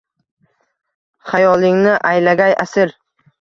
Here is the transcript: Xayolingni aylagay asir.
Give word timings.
Xayolingni 1.33 1.93
aylagay 2.13 2.57
asir. 2.65 2.97